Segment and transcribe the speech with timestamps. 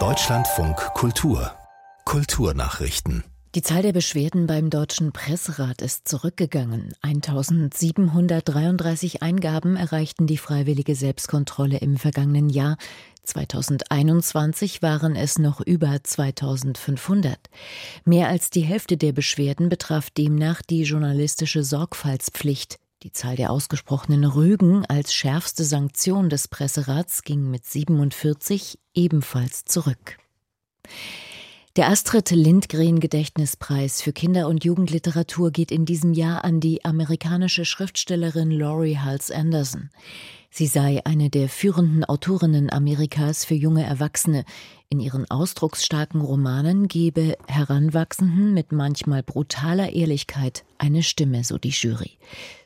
[0.00, 1.52] Deutschlandfunk Kultur
[2.04, 3.22] Kulturnachrichten
[3.54, 6.92] die Zahl der Beschwerden beim Deutschen Presserat ist zurückgegangen.
[7.02, 12.76] 1733 Eingaben erreichten die freiwillige Selbstkontrolle im vergangenen Jahr.
[13.22, 17.38] 2021 waren es noch über 2500.
[18.04, 22.80] Mehr als die Hälfte der Beschwerden betraf demnach die journalistische Sorgfaltspflicht.
[23.04, 30.16] Die Zahl der ausgesprochenen Rügen als schärfste Sanktion des Presserats ging mit 47 ebenfalls zurück.
[31.76, 37.66] Der Astrid Lindgren Gedächtnispreis für Kinder- und Jugendliteratur geht in diesem Jahr an die amerikanische
[37.66, 39.90] Schriftstellerin Laurie Hals Anderson.
[40.48, 44.46] Sie sei eine der führenden Autorinnen Amerikas für junge Erwachsene.
[44.94, 52.12] In ihren ausdrucksstarken Romanen gebe Heranwachsenden mit manchmal brutaler Ehrlichkeit eine Stimme, so die Jury.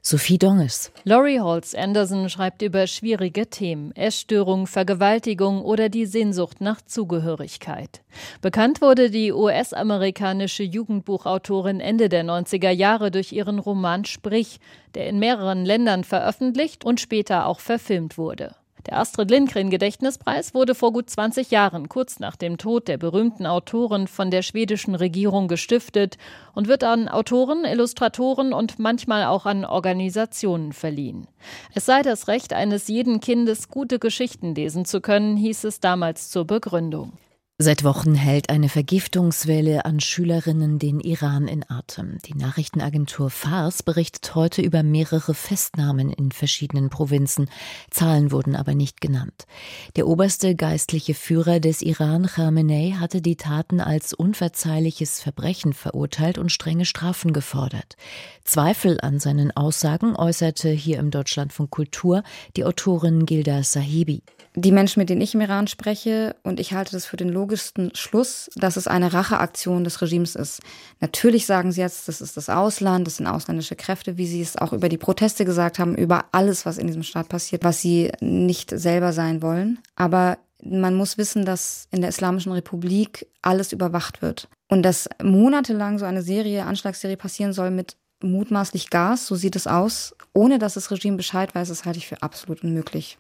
[0.03, 0.93] Sophie Donges.
[1.05, 8.03] Laurie Holtz Anderson schreibt über schwierige Themen, Essstörung, Vergewaltigung oder die Sehnsucht nach Zugehörigkeit.
[8.43, 14.61] Bekannt wurde die US-amerikanische Jugendbuchautorin Ende der 90er Jahre durch ihren Roman Sprich,
[14.95, 18.55] der in mehreren Ländern veröffentlicht und später auch verfilmt wurde.
[18.89, 23.45] Der Astrid Lindgren Gedächtnispreis wurde vor gut 20 Jahren, kurz nach dem Tod der berühmten
[23.45, 26.17] Autorin, von der schwedischen Regierung gestiftet
[26.55, 31.29] und wird an Autoren, Illustratoren und manchmal auch an Organisationen verliehen.
[31.75, 36.31] Es sei das Recht eines jeden Kindes, gute Geschichten lesen zu können, hieß es damals
[36.31, 37.13] zur Begründung.
[37.61, 42.19] Seit Wochen hält eine Vergiftungswelle an Schülerinnen den Iran in Atem.
[42.25, 47.51] Die Nachrichtenagentur Fars berichtet heute über mehrere Festnahmen in verschiedenen Provinzen.
[47.91, 49.49] Zahlen wurden aber nicht genannt.
[49.97, 56.53] Der oberste geistliche Führer des Iran, Khamenei, hatte die Taten als unverzeihliches Verbrechen verurteilt und
[56.53, 57.97] strenge Strafen gefordert.
[58.45, 62.23] Zweifel an seinen Aussagen äußerte hier im Deutschlandfunk Kultur
[62.57, 64.23] die Autorin Gilda Sahibi
[64.61, 67.95] die Menschen, mit denen ich im Iran spreche, und ich halte das für den logischsten
[67.95, 70.61] Schluss, dass es eine Racheaktion des Regimes ist.
[71.01, 74.57] Natürlich sagen sie jetzt, das ist das Ausland, das sind ausländische Kräfte, wie sie es
[74.57, 78.13] auch über die Proteste gesagt haben, über alles, was in diesem Staat passiert, was sie
[78.21, 79.79] nicht selber sein wollen.
[79.97, 84.49] Aber man muss wissen, dass in der Islamischen Republik alles überwacht wird.
[84.69, 89.67] Und dass monatelang so eine Serie, Anschlagsserie passieren soll mit mutmaßlich Gas, so sieht es
[89.67, 93.17] aus, ohne dass das Regime Bescheid weiß, das halte ich für absolut unmöglich.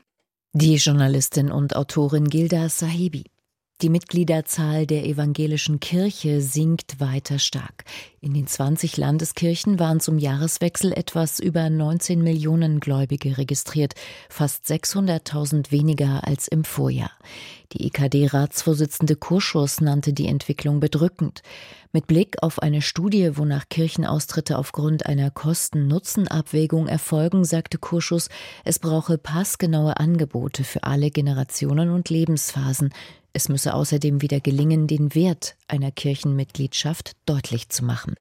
[0.52, 3.24] Die Journalistin und Autorin Gilda Sahibi.
[3.80, 7.84] Die Mitgliederzahl der evangelischen Kirche sinkt weiter stark.
[8.20, 13.94] In den 20 Landeskirchen waren zum Jahreswechsel etwas über 19 Millionen Gläubige registriert,
[14.28, 17.12] fast 600.000 weniger als im Vorjahr.
[17.72, 21.42] Die EKD-Ratsvorsitzende Kurschus nannte die Entwicklung bedrückend.
[21.92, 28.28] Mit Blick auf eine Studie, wonach Kirchenaustritte aufgrund einer Kosten-Nutzen-Abwägung erfolgen, sagte Kurschus,
[28.64, 32.90] es brauche passgenaue Angebote für alle Generationen und Lebensphasen.
[33.38, 38.16] Es müsse außerdem wieder gelingen, den Wert einer Kirchenmitgliedschaft deutlich zu machen.